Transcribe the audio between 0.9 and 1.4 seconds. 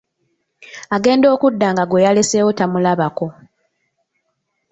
Agenda